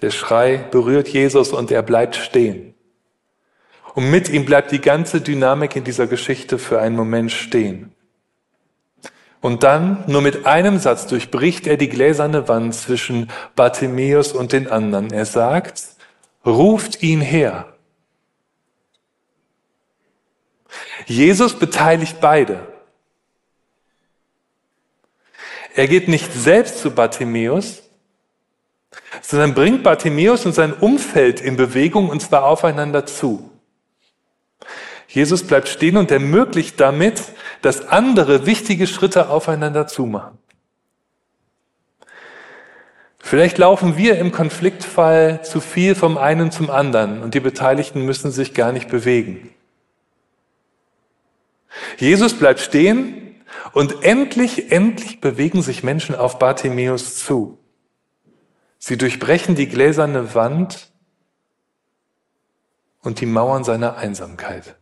Der 0.00 0.10
Schrei 0.10 0.56
berührt 0.56 1.08
Jesus 1.08 1.52
und 1.52 1.70
er 1.70 1.82
bleibt 1.82 2.16
stehen. 2.16 2.73
Und 3.94 4.10
mit 4.10 4.28
ihm 4.28 4.44
bleibt 4.44 4.72
die 4.72 4.80
ganze 4.80 5.20
Dynamik 5.20 5.76
in 5.76 5.84
dieser 5.84 6.06
Geschichte 6.06 6.58
für 6.58 6.80
einen 6.80 6.96
Moment 6.96 7.30
stehen. 7.30 7.94
Und 9.40 9.62
dann, 9.62 10.04
nur 10.06 10.22
mit 10.22 10.46
einem 10.46 10.78
Satz, 10.78 11.06
durchbricht 11.06 11.66
er 11.66 11.76
die 11.76 11.88
gläserne 11.88 12.48
Wand 12.48 12.74
zwischen 12.74 13.30
Bartimäus 13.54 14.32
und 14.32 14.52
den 14.52 14.68
anderen. 14.68 15.12
Er 15.12 15.26
sagt, 15.26 15.82
ruft 16.44 17.02
ihn 17.02 17.20
her. 17.20 17.74
Jesus 21.06 21.54
beteiligt 21.58 22.16
beide. 22.20 22.66
Er 25.74 25.88
geht 25.88 26.08
nicht 26.08 26.32
selbst 26.32 26.78
zu 26.80 26.90
Bartimäus, 26.90 27.82
sondern 29.20 29.54
bringt 29.54 29.82
Bartimäus 29.82 30.46
und 30.46 30.54
sein 30.54 30.72
Umfeld 30.72 31.40
in 31.40 31.56
Bewegung 31.56 32.08
und 32.08 32.20
zwar 32.20 32.44
aufeinander 32.44 33.06
zu. 33.06 33.50
Jesus 35.14 35.44
bleibt 35.44 35.68
stehen 35.68 35.96
und 35.96 36.10
ermöglicht 36.10 36.80
damit, 36.80 37.22
dass 37.62 37.86
andere 37.86 38.46
wichtige 38.46 38.88
Schritte 38.88 39.28
aufeinander 39.30 39.86
zumachen. 39.86 40.38
Vielleicht 43.20 43.56
laufen 43.58 43.96
wir 43.96 44.18
im 44.18 44.32
Konfliktfall 44.32 45.44
zu 45.44 45.60
viel 45.60 45.94
vom 45.94 46.18
einen 46.18 46.50
zum 46.50 46.68
anderen 46.68 47.22
und 47.22 47.34
die 47.34 47.40
Beteiligten 47.40 48.04
müssen 48.04 48.32
sich 48.32 48.54
gar 48.54 48.72
nicht 48.72 48.88
bewegen. 48.88 49.54
Jesus 51.96 52.34
bleibt 52.34 52.58
stehen 52.58 53.40
und 53.72 54.02
endlich, 54.02 54.72
endlich 54.72 55.20
bewegen 55.20 55.62
sich 55.62 55.84
Menschen 55.84 56.16
auf 56.16 56.40
Bartimäus 56.40 57.14
zu. 57.16 57.58
Sie 58.78 58.98
durchbrechen 58.98 59.54
die 59.54 59.68
gläserne 59.68 60.34
Wand 60.34 60.90
und 63.00 63.20
die 63.20 63.26
Mauern 63.26 63.62
seiner 63.62 63.96
Einsamkeit. 63.96 64.74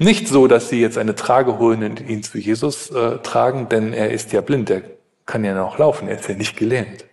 Nicht 0.00 0.26
so, 0.26 0.48
dass 0.48 0.68
sie 0.68 0.80
jetzt 0.80 0.98
eine 0.98 1.14
Trage 1.14 1.58
holen 1.58 1.84
und 1.84 2.00
ihn 2.00 2.24
zu 2.24 2.38
Jesus 2.38 2.90
äh, 2.90 3.18
tragen, 3.18 3.68
denn 3.68 3.92
er 3.92 4.10
ist 4.10 4.32
ja 4.32 4.40
blind, 4.40 4.68
er 4.70 4.82
kann 5.26 5.44
ja 5.44 5.54
noch 5.54 5.78
laufen, 5.78 6.08
er 6.08 6.18
ist 6.18 6.28
ja 6.28 6.34
nicht 6.34 6.56
gelähmt. 6.56 7.04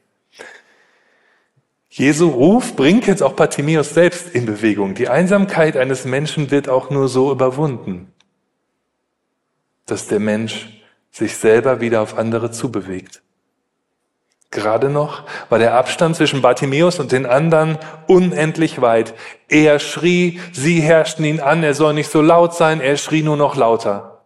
Jesu 1.90 2.30
Ruf 2.30 2.76
bringt 2.76 3.06
jetzt 3.06 3.22
auch 3.22 3.34
Bartimäus 3.34 3.94
selbst 3.94 4.34
in 4.34 4.48
Bewegung. 4.48 4.96
Die 4.96 5.08
Einsamkeit 5.08 5.78
eines 5.78 6.06
Menschen 6.06 6.50
wird 6.50 6.68
auch 6.68 6.90
nur 6.90 7.08
so 7.08 7.32
überwunden 7.32 8.12
dass 9.88 10.08
der 10.08 10.20
Mensch 10.20 10.84
sich 11.10 11.36
selber 11.36 11.82
wieder 11.82 12.02
auf 12.02 12.18
andere 12.18 12.52
zubewegt. 12.52 13.24
Gerade 14.50 14.90
noch 14.90 15.24
war 15.50 15.60
der 15.60 15.74
Abstand 15.74 16.16
zwischen 16.16 16.42
Bartimäus 16.42 17.00
und 17.00 17.12
den 17.12 17.26
anderen 17.26 17.78
unendlich 18.08 18.82
weit. 18.82 19.14
Er 19.50 19.80
schrie, 19.80 20.40
sie 20.54 20.80
herrschten 20.80 21.26
ihn 21.26 21.42
an, 21.42 21.64
er 21.64 21.74
soll 21.74 21.94
nicht 21.94 22.10
so 22.10 22.22
laut 22.22 22.54
sein, 22.54 22.80
er 22.80 22.98
schrie 22.98 23.24
nur 23.24 23.36
noch 23.36 23.56
lauter. 23.56 24.24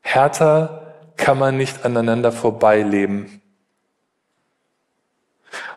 Härter 0.00 0.94
kann 1.16 1.38
man 1.38 1.56
nicht 1.56 1.84
aneinander 1.84 2.32
vorbeileben. 2.32 3.42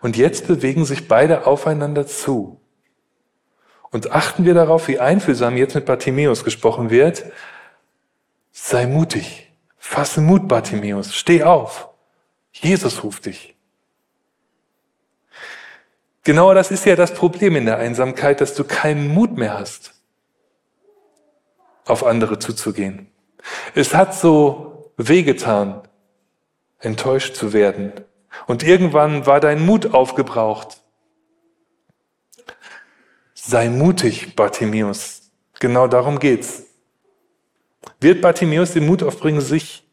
Und 0.02 0.16
jetzt 0.18 0.48
bewegen 0.48 0.86
sich 0.86 1.08
beide 1.08 1.46
aufeinander 1.46 2.08
zu. 2.08 2.62
Und 3.92 4.12
achten 4.12 4.46
wir 4.46 4.54
darauf, 4.54 4.88
wie 4.88 5.00
einfühlsam 5.00 5.58
jetzt 5.58 5.75
mit 5.75 5.86
Bartimäus 5.86 6.44
gesprochen 6.44 6.90
wird. 6.90 7.25
Sei 8.52 8.88
mutig. 8.88 9.52
Fasse 9.78 10.22
Mut, 10.22 10.48
Bartimäus. 10.48 11.14
Steh 11.14 11.44
auf. 11.44 11.90
Jesus 12.62 13.04
ruft 13.04 13.26
dich. 13.26 13.56
Genau 16.24 16.54
das 16.54 16.72
ist 16.72 16.86
ja 16.86 16.96
das 16.96 17.14
Problem 17.14 17.56
in 17.56 17.66
der 17.66 17.78
Einsamkeit, 17.78 18.42
dass 18.42 18.56
du 18.56 18.64
keinen 18.64 19.14
Mut 19.14 19.38
mehr 19.38 19.60
hast, 19.60 19.94
auf 21.86 22.04
andere 22.04 22.40
zuzugehen. 22.40 23.12
Es 23.76 23.94
hat 23.94 24.16
so 24.16 24.92
wehgetan, 24.98 25.88
enttäuscht 26.80 27.36
zu 27.36 27.54
werden. 27.54 27.94
Und 28.48 28.64
irgendwann 28.64 29.26
war 29.26 29.40
dein 29.40 29.64
Mut 29.64 29.94
aufgebraucht. 29.94 30.82
Sei 33.34 33.70
mutig, 33.70 34.36
Bartimäus. 34.36 35.30
Genau 35.60 35.88
darum 35.88 36.18
geht's. 36.18 36.64
Wird 38.00 38.22
Bartimäus 38.22 38.74
den 38.74 38.88
Mut 38.88 39.04
aufbringen, 39.04 39.42
sich 39.42 39.85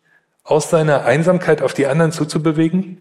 aus 0.44 0.70
seiner 0.70 1.04
Einsamkeit 1.04 1.62
auf 1.62 1.74
die 1.74 1.86
anderen 1.86 2.12
zuzubewegen? 2.12 3.00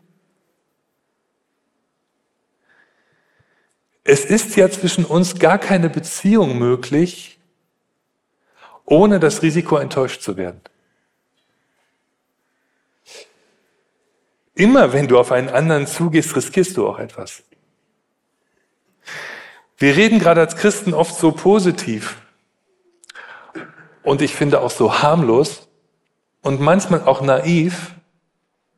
Es 4.03 4.25
ist 4.25 4.55
ja 4.55 4.69
zwischen 4.69 5.05
uns 5.05 5.39
gar 5.39 5.57
keine 5.57 5.89
Beziehung 5.89 6.57
möglich, 6.57 7.39
ohne 8.86 9.19
das 9.19 9.41
Risiko 9.41 9.77
enttäuscht 9.77 10.21
zu 10.21 10.38
werden. 10.38 10.62
Immer 14.53 14.91
wenn 14.91 15.07
du 15.07 15.17
auf 15.17 15.31
einen 15.31 15.50
anderen 15.50 15.88
zugehst, 15.88 16.36
riskierst 16.36 16.77
du 16.77 16.88
auch 16.88 17.00
etwas. 17.00 17.43
Wir 19.77 19.95
reden 19.95 20.19
gerade 20.19 20.41
als 20.41 20.55
Christen 20.55 20.93
oft 20.93 21.15
so 21.15 21.31
positiv 21.31 22.21
und 24.03 24.21
ich 24.21 24.36
finde 24.36 24.62
auch 24.62 24.69
so 24.69 25.01
harmlos 25.01 25.67
und 26.41 26.60
manchmal 26.60 27.03
auch 27.03 27.21
naiv 27.21 27.95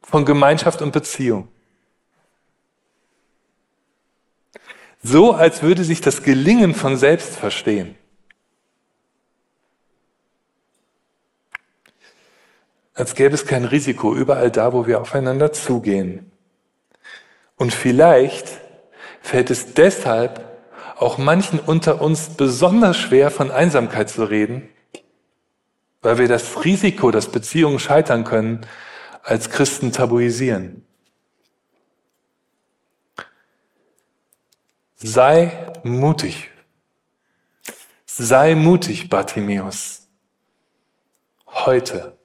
von 0.02 0.26
Gemeinschaft 0.26 0.82
und 0.82 0.92
Beziehung. 0.92 1.48
So 5.02 5.34
als 5.34 5.62
würde 5.62 5.84
sich 5.84 6.02
das 6.02 6.24
Gelingen 6.24 6.74
von 6.74 6.96
selbst 6.96 7.36
verstehen. 7.36 7.96
Als 12.94 13.16
gäbe 13.16 13.34
es 13.34 13.46
kein 13.46 13.66
Risiko 13.66 14.16
überall 14.16 14.52
da, 14.52 14.72
wo 14.72 14.86
wir 14.86 15.02
aufeinander 15.02 15.52
zugehen. 15.52 16.32
Und 17.58 17.74
vielleicht 17.74 18.48
fällt 19.22 19.50
es 19.50 19.74
deshalb 19.74 20.54
auch 20.98 21.18
manchen 21.18 21.60
unter 21.60 22.02
uns 22.02 22.30
besonders 22.30 22.98
schwer, 22.98 23.32
von 23.32 23.52
Einsamkeit 23.52 24.10
zu 24.10 24.24
reden, 24.24 24.70
weil 26.04 26.18
wir 26.18 26.28
das 26.28 26.64
Risiko, 26.64 27.10
dass 27.10 27.32
Beziehungen 27.32 27.80
scheitern 27.80 28.24
können, 28.26 28.66
als 29.24 29.50
Christen 29.50 29.92
tabuisieren. 29.92 30.86
Sei 34.96 35.72
mutig. 35.84 36.52
Sei 38.06 38.54
mutig, 38.54 39.10
Bartimäus. 39.10 40.08
Heute. 41.48 42.18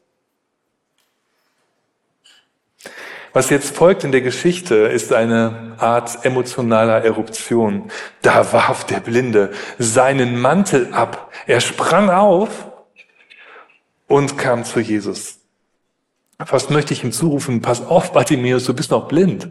Was 3.32 3.50
jetzt 3.50 3.76
folgt 3.76 4.04
in 4.04 4.12
der 4.12 4.22
Geschichte, 4.22 4.74
ist 4.74 5.12
eine 5.12 5.76
Art 5.78 6.24
emotionaler 6.24 7.04
Eruption. 7.04 7.90
Da 8.22 8.52
warf 8.52 8.84
der 8.84 9.00
Blinde 9.00 9.52
seinen 9.78 10.40
Mantel 10.40 10.92
ab. 10.92 11.32
Er 11.46 11.60
sprang 11.60 12.10
auf 12.10 12.68
und 14.08 14.38
kam 14.38 14.64
zu 14.64 14.80
Jesus. 14.80 15.38
Fast 16.44 16.70
möchte 16.70 16.92
ich 16.94 17.04
ihm 17.04 17.12
zurufen, 17.12 17.62
pass 17.62 17.84
auf, 17.86 18.12
Bartimäus, 18.12 18.64
du 18.64 18.74
bist 18.74 18.90
noch 18.90 19.06
blind. 19.06 19.50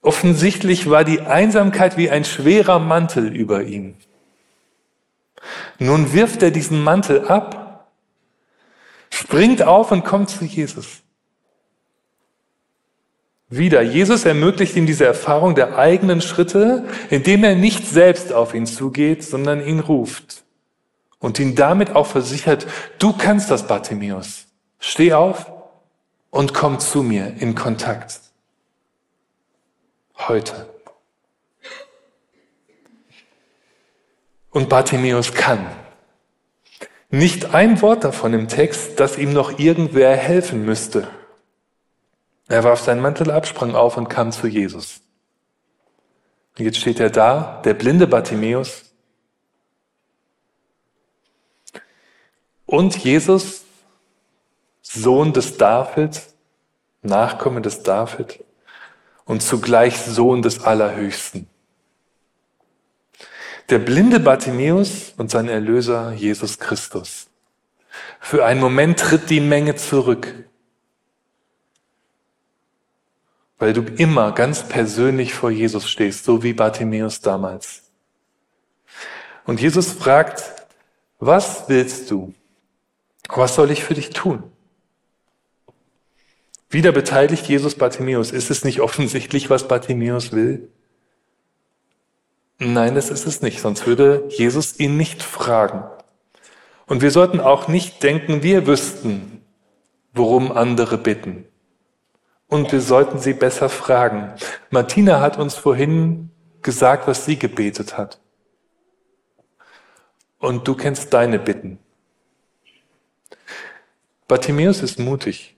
Offensichtlich 0.00 0.90
war 0.90 1.04
die 1.04 1.20
Einsamkeit 1.20 1.96
wie 1.96 2.10
ein 2.10 2.24
schwerer 2.24 2.78
Mantel 2.78 3.34
über 3.34 3.62
ihm. 3.62 3.94
Nun 5.78 6.12
wirft 6.12 6.42
er 6.42 6.50
diesen 6.50 6.82
Mantel 6.82 7.26
ab, 7.26 7.88
springt 9.10 9.62
auf 9.62 9.92
und 9.92 10.04
kommt 10.04 10.30
zu 10.30 10.44
Jesus. 10.44 11.02
Wieder, 13.48 13.82
Jesus 13.82 14.24
ermöglicht 14.24 14.76
ihm 14.76 14.86
diese 14.86 15.04
Erfahrung 15.04 15.54
der 15.54 15.76
eigenen 15.76 16.22
Schritte, 16.22 16.88
indem 17.10 17.44
er 17.44 17.54
nicht 17.54 17.86
selbst 17.86 18.32
auf 18.32 18.54
ihn 18.54 18.66
zugeht, 18.66 19.22
sondern 19.22 19.64
ihn 19.64 19.80
ruft 19.80 20.41
und 21.22 21.38
ihn 21.38 21.54
damit 21.54 21.96
auch 21.96 22.06
versichert, 22.06 22.66
du 22.98 23.14
kannst 23.14 23.50
das, 23.50 23.66
Bartimäus. 23.66 24.46
Steh 24.78 25.14
auf 25.14 25.50
und 26.30 26.52
komm 26.52 26.78
zu 26.80 27.02
mir 27.02 27.34
in 27.38 27.54
Kontakt 27.54 28.20
heute. 30.28 30.68
Und 34.50 34.68
Bartimäus 34.68 35.32
kann. 35.32 35.66
Nicht 37.10 37.54
ein 37.54 37.80
Wort 37.82 38.04
davon 38.04 38.34
im 38.34 38.48
Text, 38.48 39.00
dass 39.00 39.18
ihm 39.18 39.32
noch 39.32 39.58
irgendwer 39.58 40.16
helfen 40.16 40.64
müsste. 40.64 41.08
Er 42.48 42.64
warf 42.64 42.80
seinen 42.80 43.00
Mantel 43.00 43.30
ab, 43.30 43.46
sprang 43.46 43.74
auf 43.74 43.96
und 43.96 44.08
kam 44.08 44.32
zu 44.32 44.46
Jesus. 44.46 45.00
Und 46.58 46.64
jetzt 46.64 46.78
steht 46.78 47.00
er 47.00 47.10
da, 47.10 47.62
der 47.64 47.74
blinde 47.74 48.06
Bartimäus. 48.06 48.91
Und 52.72 52.96
Jesus, 53.04 53.64
Sohn 54.80 55.34
des 55.34 55.58
David, 55.58 56.22
Nachkomme 57.02 57.60
des 57.60 57.82
David, 57.82 58.42
und 59.26 59.42
zugleich 59.42 59.98
Sohn 59.98 60.40
des 60.40 60.64
Allerhöchsten. 60.64 61.50
Der 63.68 63.78
blinde 63.78 64.20
Bartimäus 64.20 65.12
und 65.18 65.30
sein 65.30 65.50
Erlöser 65.50 66.12
Jesus 66.12 66.58
Christus. 66.58 67.26
Für 68.20 68.46
einen 68.46 68.60
Moment 68.60 68.98
tritt 68.98 69.28
die 69.28 69.40
Menge 69.40 69.76
zurück, 69.76 70.32
weil 73.58 73.74
du 73.74 73.82
immer 73.82 74.32
ganz 74.32 74.66
persönlich 74.66 75.34
vor 75.34 75.50
Jesus 75.50 75.90
stehst, 75.90 76.24
so 76.24 76.42
wie 76.42 76.54
Bartimäus 76.54 77.20
damals. 77.20 77.82
Und 79.44 79.60
Jesus 79.60 79.92
fragt, 79.92 80.42
was 81.18 81.68
willst 81.68 82.10
du? 82.10 82.32
Was 83.28 83.54
soll 83.54 83.70
ich 83.70 83.84
für 83.84 83.94
dich 83.94 84.10
tun? 84.10 84.42
Wieder 86.70 86.92
beteiligt 86.92 87.46
Jesus 87.46 87.74
Bartimäus. 87.74 88.30
Ist 88.30 88.50
es 88.50 88.64
nicht 88.64 88.80
offensichtlich, 88.80 89.50
was 89.50 89.68
Bartimäus 89.68 90.32
will? 90.32 90.70
Nein, 92.58 92.94
das 92.94 93.10
ist 93.10 93.26
es 93.26 93.42
nicht, 93.42 93.60
sonst 93.60 93.86
würde 93.86 94.24
Jesus 94.28 94.78
ihn 94.78 94.96
nicht 94.96 95.22
fragen. 95.22 95.84
Und 96.86 97.02
wir 97.02 97.10
sollten 97.10 97.40
auch 97.40 97.68
nicht 97.68 98.02
denken, 98.02 98.42
wir 98.42 98.66
wüssten, 98.66 99.42
worum 100.14 100.52
andere 100.52 100.96
bitten. 100.96 101.44
Und 102.48 102.70
wir 102.70 102.80
sollten 102.80 103.18
sie 103.18 103.32
besser 103.32 103.68
fragen. 103.68 104.32
Martina 104.70 105.20
hat 105.20 105.38
uns 105.38 105.54
vorhin 105.54 106.30
gesagt, 106.62 107.06
was 107.06 107.24
sie 107.24 107.38
gebetet 107.38 107.98
hat. 107.98 108.20
Und 110.38 110.68
du 110.68 110.74
kennst 110.74 111.12
deine 111.12 111.38
Bitten. 111.38 111.78
Bartimäus 114.32 114.80
ist 114.82 114.98
mutig. 114.98 115.56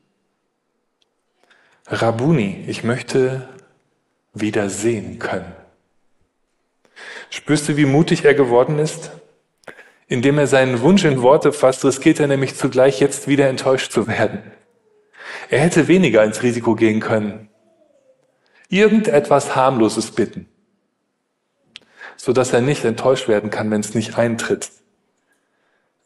Rabuni, 1.86 2.64
ich 2.66 2.82
möchte 2.82 3.48
wieder 4.32 4.68
sehen 4.68 5.20
können. 5.20 5.54
Spürst 7.30 7.68
du, 7.68 7.76
wie 7.76 7.84
mutig 7.84 8.24
er 8.24 8.34
geworden 8.34 8.80
ist? 8.80 9.12
Indem 10.08 10.38
er 10.38 10.48
seinen 10.48 10.80
Wunsch 10.80 11.04
in 11.04 11.22
Worte 11.22 11.52
fasst, 11.52 11.84
riskiert 11.84 12.18
er 12.18 12.26
nämlich 12.26 12.56
zugleich 12.56 12.98
jetzt 12.98 13.28
wieder 13.28 13.48
enttäuscht 13.48 13.92
zu 13.92 14.08
werden. 14.08 14.42
Er 15.50 15.60
hätte 15.60 15.86
weniger 15.86 16.24
ins 16.24 16.42
Risiko 16.42 16.74
gehen 16.74 16.98
können. 16.98 17.50
Irgendetwas 18.70 19.54
harmloses 19.54 20.10
bitten, 20.10 20.48
so 22.16 22.32
dass 22.32 22.52
er 22.52 22.60
nicht 22.60 22.84
enttäuscht 22.84 23.28
werden 23.28 23.50
kann, 23.50 23.70
wenn 23.70 23.82
es 23.82 23.94
nicht 23.94 24.18
eintritt. 24.18 24.68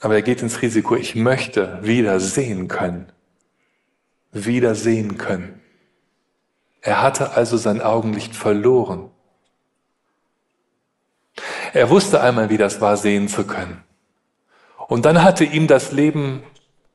Aber 0.00 0.14
er 0.14 0.22
geht 0.22 0.42
ins 0.42 0.62
Risiko, 0.62 0.94
ich 0.94 1.14
möchte 1.14 1.78
wieder 1.82 2.20
sehen 2.20 2.68
können. 2.68 3.10
Wieder 4.32 4.74
sehen 4.74 5.18
können. 5.18 5.60
Er 6.80 7.02
hatte 7.02 7.32
also 7.32 7.56
sein 7.56 7.80
Augenlicht 7.80 8.36
verloren. 8.36 9.10
Er 11.72 11.90
wusste 11.90 12.20
einmal, 12.20 12.50
wie 12.50 12.56
das 12.56 12.80
war, 12.80 12.96
sehen 12.96 13.28
zu 13.28 13.44
können. 13.44 13.82
Und 14.88 15.04
dann 15.04 15.22
hatte 15.22 15.44
ihm 15.44 15.66
das 15.66 15.92
Leben 15.92 16.42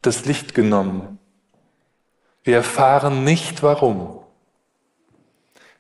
das 0.01 0.25
Licht 0.25 0.55
genommen. 0.55 1.19
Wir 2.43 2.57
erfahren 2.57 3.23
nicht 3.23 3.63
warum. 3.63 4.19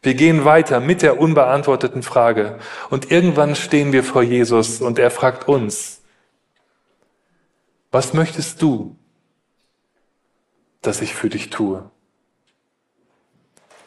Wir 0.01 0.15
gehen 0.15 0.45
weiter 0.45 0.79
mit 0.79 1.01
der 1.01 1.19
unbeantworteten 1.19 2.03
Frage 2.03 2.59
und 2.89 3.09
irgendwann 3.09 3.55
stehen 3.55 3.93
wir 3.93 4.03
vor 4.03 4.21
Jesus 4.21 4.81
und 4.81 4.99
er 4.99 5.11
fragt 5.11 5.47
uns, 5.47 6.02
was 7.93 8.13
möchtest 8.13 8.59
du, 8.63 8.97
dass 10.81 11.01
ich 11.01 11.13
für 11.13 11.29
dich 11.29 11.51
tue? 11.51 11.89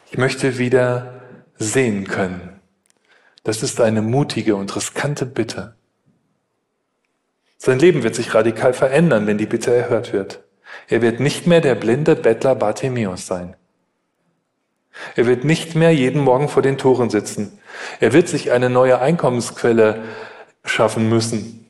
Ich 0.09 0.17
möchte 0.17 0.57
wieder 0.57 1.21
sehen 1.57 2.07
können. 2.07 2.61
Das 3.43 3.63
ist 3.63 3.81
eine 3.81 4.01
mutige 4.01 4.55
und 4.55 4.73
riskante 4.77 5.25
Bitte. 5.25 5.75
Sein 7.57 7.79
Leben 7.79 8.03
wird 8.03 8.15
sich 8.15 8.33
radikal 8.33 8.73
verändern, 8.73 9.27
wenn 9.27 9.37
die 9.37 9.45
Bitte 9.45 9.75
erhört 9.75 10.13
wird. 10.13 10.41
Er 10.87 11.01
wird 11.01 11.19
nicht 11.19 11.45
mehr 11.45 11.59
der 11.59 11.75
blinde 11.75 12.15
Bettler 12.15 12.55
Bartimäus 12.55 13.27
sein. 13.27 13.57
Er 15.17 15.25
wird 15.25 15.43
nicht 15.43 15.75
mehr 15.75 15.93
jeden 15.93 16.21
Morgen 16.21 16.47
vor 16.47 16.61
den 16.61 16.77
Toren 16.77 17.09
sitzen. 17.09 17.59
Er 17.99 18.13
wird 18.13 18.29
sich 18.29 18.53
eine 18.53 18.69
neue 18.69 19.01
Einkommensquelle 19.01 20.05
schaffen 20.63 21.09
müssen. 21.09 21.66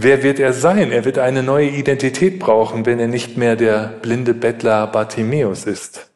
Wer 0.00 0.22
wird 0.22 0.38
er 0.38 0.52
sein? 0.52 0.92
Er 0.92 1.04
wird 1.04 1.18
eine 1.18 1.42
neue 1.42 1.70
Identität 1.70 2.38
brauchen, 2.38 2.86
wenn 2.86 3.00
er 3.00 3.08
nicht 3.08 3.36
mehr 3.36 3.56
der 3.56 3.88
blinde 4.00 4.32
Bettler 4.32 4.86
Bartimäus 4.86 5.64
ist. 5.64 6.12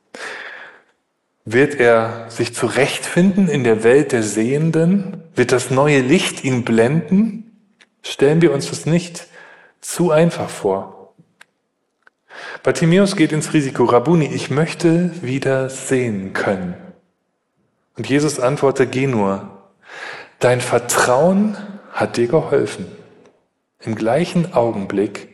Wird 1.44 1.74
er 1.80 2.30
sich 2.30 2.54
zurechtfinden 2.54 3.48
in 3.48 3.64
der 3.64 3.82
Welt 3.82 4.12
der 4.12 4.22
Sehenden? 4.22 5.24
Wird 5.34 5.50
das 5.50 5.72
neue 5.72 5.98
Licht 5.98 6.44
ihn 6.44 6.64
blenden? 6.64 7.56
Stellen 8.04 8.40
wir 8.40 8.52
uns 8.52 8.70
das 8.70 8.86
nicht 8.86 9.26
zu 9.80 10.12
einfach 10.12 10.48
vor. 10.48 11.14
Bartimäus 12.62 13.16
geht 13.16 13.32
ins 13.32 13.52
Risiko, 13.52 13.82
Rabuni, 13.82 14.26
ich 14.26 14.48
möchte 14.48 15.10
wieder 15.22 15.68
sehen 15.68 16.34
können. 16.34 16.76
Und 17.96 18.08
Jesus 18.08 18.38
antwortet, 18.38 18.92
geh 18.92 19.08
nur. 19.08 19.50
Dein 20.38 20.60
Vertrauen 20.60 21.56
hat 21.92 22.16
dir 22.16 22.28
geholfen. 22.28 23.01
Im 23.84 23.94
gleichen 23.94 24.52
Augenblick 24.52 25.28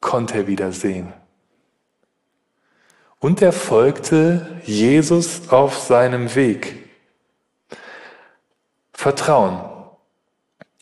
konnte 0.00 0.38
er 0.38 0.46
wieder 0.46 0.72
sehen. 0.72 1.12
Und 3.18 3.42
er 3.42 3.52
folgte 3.52 4.60
Jesus 4.64 5.48
auf 5.50 5.78
seinem 5.78 6.34
Weg. 6.34 6.88
Vertrauen. 8.92 9.60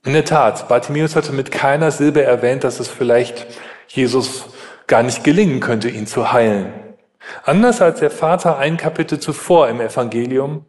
In 0.05 0.13
der 0.13 0.25
Tat, 0.25 0.69
Bartimäus 0.69 1.17
hatte 1.17 1.33
mit 1.33 1.51
keiner 1.51 1.91
Silbe 1.91 2.23
erwähnt, 2.23 2.65
dass 2.65 2.81
es 2.81 2.89
vielleicht 2.89 3.47
Jesus 3.89 4.47
gar 4.87 5.03
nicht 5.03 5.25
gelingen 5.25 5.61
könnte, 5.61 5.89
ihn 5.89 6.07
zu 6.07 6.33
heilen. 6.33 6.73
Anders 7.45 7.81
als 7.81 8.01
der 8.01 8.11
Vater 8.11 8.59
ein 8.59 8.77
Kapitel 8.77 9.19
zuvor 9.19 9.69
im 9.69 9.81
Evangelium, 9.81 10.67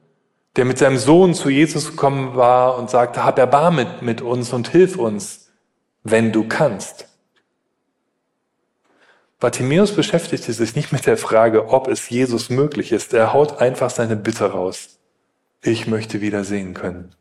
der 0.55 0.65
mit 0.65 0.77
seinem 0.77 0.97
Sohn 0.97 1.33
zu 1.33 1.49
Jesus 1.49 1.91
gekommen 1.91 2.35
war 2.35 2.77
und 2.77 2.89
sagte, 2.89 3.25
hab 3.25 3.37
Erbarmen 3.37 3.87
mit 4.01 4.21
uns 4.21 4.53
und 4.53 4.69
hilf 4.69 4.97
uns, 4.97 5.44
wenn 6.05 6.31
du 6.31 6.47
kannst. 6.47 7.09
Bartimäus 9.41 9.93
beschäftigte 9.93 10.53
sich 10.53 10.73
nicht 10.73 10.93
mit 10.93 11.05
der 11.05 11.17
Frage, 11.17 11.67
ob 11.67 11.89
es 11.89 12.09
Jesus 12.09 12.49
möglich 12.49 12.93
ist. 12.93 13.13
Er 13.13 13.33
haut 13.33 13.59
einfach 13.59 13.89
seine 13.89 14.15
Bitte 14.15 14.45
raus. 14.51 14.97
Ich 15.61 15.85
möchte 15.85 16.21
wieder 16.21 16.45
sehen 16.45 16.73
können. 16.73 17.13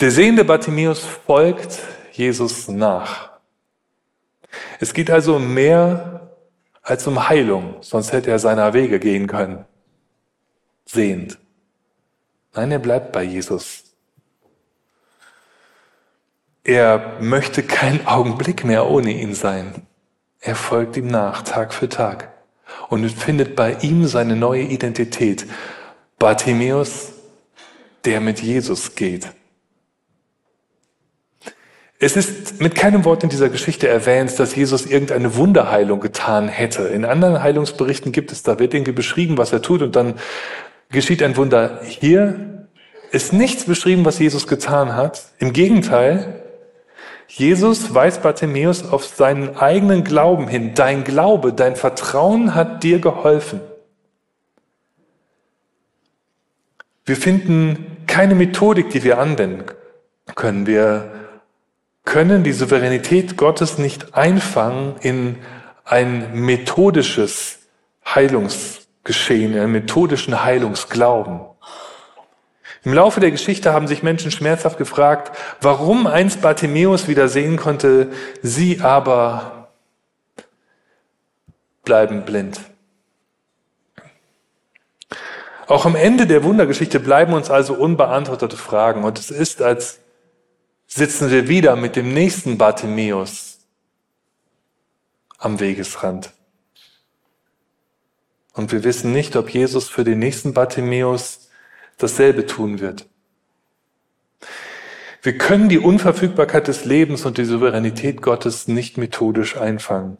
Der 0.00 0.10
sehende 0.10 0.44
Bartimäus 0.44 1.00
folgt 1.00 1.80
Jesus 2.12 2.68
nach. 2.68 3.30
Es 4.80 4.94
geht 4.94 5.10
also 5.10 5.36
um 5.36 5.52
mehr 5.52 6.30
als 6.80 7.06
um 7.06 7.28
Heilung, 7.28 7.76
sonst 7.82 8.12
hätte 8.12 8.30
er 8.30 8.38
seiner 8.38 8.72
Wege 8.72 8.98
gehen 8.98 9.26
können 9.26 9.66
sehend. 10.86 11.38
Nein, 12.54 12.70
er 12.70 12.78
bleibt 12.78 13.12
bei 13.12 13.22
Jesus. 13.22 13.83
Er 16.64 17.18
möchte 17.20 17.62
keinen 17.62 18.06
Augenblick 18.06 18.64
mehr 18.64 18.90
ohne 18.90 19.12
ihn 19.12 19.34
sein. 19.34 19.86
Er 20.40 20.56
folgt 20.56 20.96
ihm 20.96 21.06
nach, 21.06 21.42
Tag 21.42 21.74
für 21.74 21.90
Tag. 21.90 22.32
Und 22.88 23.08
findet 23.10 23.54
bei 23.54 23.76
ihm 23.82 24.06
seine 24.06 24.34
neue 24.34 24.62
Identität. 24.62 25.46
Bartimäus, 26.18 27.12
der 28.06 28.20
mit 28.20 28.40
Jesus 28.40 28.94
geht. 28.94 29.28
Es 31.98 32.16
ist 32.16 32.60
mit 32.60 32.74
keinem 32.74 33.04
Wort 33.04 33.22
in 33.22 33.28
dieser 33.28 33.48
Geschichte 33.48 33.88
erwähnt, 33.88 34.38
dass 34.38 34.56
Jesus 34.56 34.86
irgendeine 34.86 35.36
Wunderheilung 35.36 36.00
getan 36.00 36.48
hätte. 36.48 36.82
In 36.84 37.04
anderen 37.04 37.42
Heilungsberichten 37.42 38.10
gibt 38.12 38.32
es, 38.32 38.42
da 38.42 38.58
wird 38.58 38.74
irgendwie 38.74 38.92
beschrieben, 38.92 39.38
was 39.38 39.52
er 39.52 39.62
tut 39.62 39.80
und 39.82 39.96
dann 39.96 40.14
geschieht 40.90 41.22
ein 41.22 41.36
Wunder. 41.36 41.80
Hier 41.84 42.68
ist 43.10 43.32
nichts 43.32 43.64
beschrieben, 43.64 44.04
was 44.04 44.18
Jesus 44.18 44.46
getan 44.46 44.96
hat. 44.96 45.26
Im 45.38 45.52
Gegenteil, 45.52 46.43
Jesus 47.26 47.94
weist 47.94 48.22
Bartimäus 48.22 48.84
auf 48.84 49.04
seinen 49.04 49.56
eigenen 49.56 50.04
Glauben 50.04 50.48
hin. 50.48 50.74
Dein 50.74 51.04
Glaube, 51.04 51.52
dein 51.52 51.76
Vertrauen 51.76 52.54
hat 52.54 52.82
dir 52.82 53.00
geholfen. 53.00 53.60
Wir 57.04 57.16
finden 57.16 57.98
keine 58.06 58.34
Methodik, 58.34 58.90
die 58.90 59.04
wir 59.04 59.18
anwenden 59.18 59.64
können. 60.34 60.66
Wir 60.66 61.10
können 62.04 62.44
die 62.44 62.52
Souveränität 62.52 63.36
Gottes 63.36 63.78
nicht 63.78 64.14
einfangen 64.14 64.96
in 65.00 65.36
ein 65.84 66.32
methodisches 66.34 67.58
Heilungs 68.06 68.86
geschehen, 69.04 69.54
einen 69.58 69.72
methodischen 69.72 70.44
Heilungsglauben. 70.44 71.40
Im 72.84 72.92
Laufe 72.92 73.20
der 73.20 73.30
Geschichte 73.30 73.72
haben 73.72 73.88
sich 73.88 74.02
Menschen 74.02 74.30
schmerzhaft 74.30 74.76
gefragt, 74.76 75.36
warum 75.62 76.06
einst 76.06 76.42
Bartimäus 76.42 77.08
wieder 77.08 77.28
sehen 77.28 77.56
konnte, 77.56 78.12
sie 78.42 78.82
aber 78.82 79.68
bleiben 81.82 82.24
blind. 82.26 82.60
Auch 85.66 85.86
am 85.86 85.96
Ende 85.96 86.26
der 86.26 86.44
Wundergeschichte 86.44 87.00
bleiben 87.00 87.32
uns 87.32 87.50
also 87.50 87.74
unbeantwortete 87.74 88.58
Fragen 88.58 89.04
und 89.04 89.18
es 89.18 89.30
ist, 89.30 89.62
als 89.62 90.00
sitzen 90.86 91.30
wir 91.30 91.48
wieder 91.48 91.76
mit 91.76 91.96
dem 91.96 92.12
nächsten 92.12 92.58
Bartimäus 92.58 93.60
am 95.38 95.58
Wegesrand. 95.58 96.32
Und 98.52 98.72
wir 98.72 98.84
wissen 98.84 99.12
nicht, 99.12 99.36
ob 99.36 99.48
Jesus 99.48 99.88
für 99.88 100.04
den 100.04 100.18
nächsten 100.18 100.52
Bartimäus 100.52 101.43
dasselbe 101.98 102.46
tun 102.46 102.80
wird. 102.80 103.06
Wir 105.22 105.38
können 105.38 105.68
die 105.68 105.78
Unverfügbarkeit 105.78 106.68
des 106.68 106.84
Lebens 106.84 107.24
und 107.24 107.38
die 107.38 107.46
Souveränität 107.46 108.20
Gottes 108.20 108.68
nicht 108.68 108.98
methodisch 108.98 109.56
einfangen. 109.56 110.18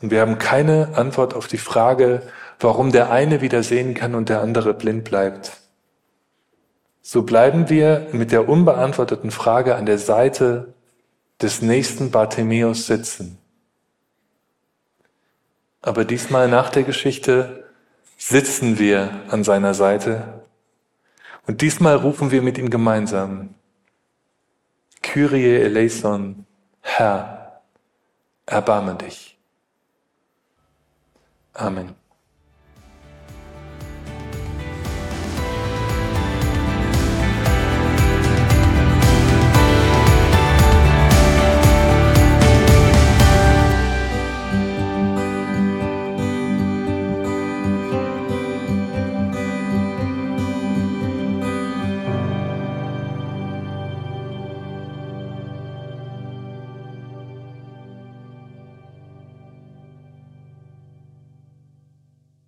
Und 0.00 0.10
wir 0.10 0.22
haben 0.22 0.38
keine 0.38 0.96
Antwort 0.96 1.34
auf 1.34 1.46
die 1.46 1.58
Frage, 1.58 2.22
warum 2.58 2.90
der 2.90 3.10
eine 3.10 3.42
wieder 3.42 3.62
sehen 3.62 3.92
kann 3.92 4.14
und 4.14 4.30
der 4.30 4.40
andere 4.40 4.72
blind 4.72 5.04
bleibt. 5.04 5.58
So 7.02 7.22
bleiben 7.22 7.68
wir 7.68 8.08
mit 8.12 8.32
der 8.32 8.48
unbeantworteten 8.48 9.30
Frage 9.30 9.76
an 9.76 9.84
der 9.84 9.98
Seite 9.98 10.72
des 11.42 11.60
nächsten 11.60 12.10
Bartimäus 12.10 12.86
sitzen. 12.86 13.38
Aber 15.82 16.04
diesmal 16.04 16.48
nach 16.48 16.70
der 16.70 16.82
Geschichte 16.82 17.64
sitzen 18.18 18.78
wir 18.78 19.10
an 19.28 19.44
seiner 19.44 19.74
Seite 19.74 20.40
und 21.50 21.62
diesmal 21.62 21.96
rufen 21.96 22.30
wir 22.30 22.42
mit 22.42 22.58
ihm 22.58 22.70
gemeinsam. 22.70 23.56
Kyrie 25.02 25.56
eleison, 25.56 26.46
Herr, 26.80 27.60
erbarme 28.46 28.94
dich. 28.94 29.36
Amen. 31.52 31.96